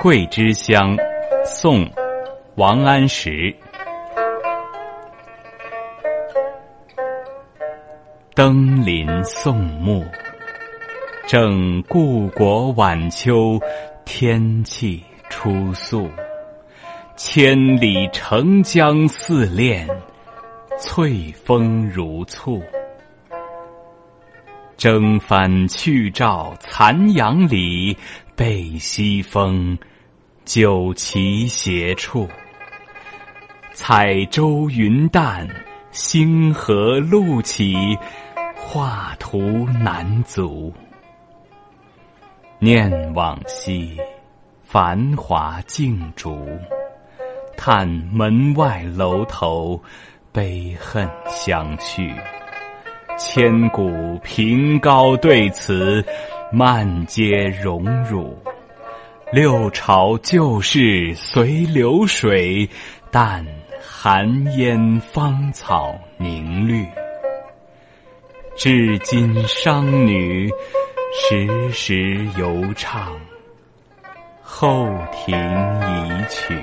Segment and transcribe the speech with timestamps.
[0.00, 0.96] 桂枝香，
[1.44, 1.84] 宋·
[2.54, 3.52] 王安石。
[8.32, 10.06] 登临宋暮，
[11.26, 13.58] 正故国晚秋，
[14.04, 16.08] 天气初肃。
[17.16, 19.88] 千里澄江似练，
[20.78, 22.62] 翠峰如簇。
[24.76, 27.96] 征帆去照残阳里，
[28.36, 29.76] 背西风，
[30.48, 32.26] 酒旗斜矗。
[33.74, 35.46] 彩舟云淡，
[35.90, 37.74] 星河路起，
[38.56, 39.38] 画图
[39.84, 40.72] 难足。
[42.58, 43.94] 念往昔，
[44.64, 46.38] 繁华竞逐；
[47.54, 49.78] 叹门外楼头，
[50.32, 52.10] 悲恨相续。
[53.18, 56.02] 千古凭高对此，
[56.50, 58.34] 漫皆荣辱。
[59.30, 62.66] 六朝旧事随流水，
[63.10, 63.44] 但
[63.78, 64.26] 寒
[64.56, 66.82] 烟芳草凝绿。
[68.56, 70.50] 至今商女
[71.12, 73.20] 时时犹唱，
[74.42, 76.58] 后庭遗曲。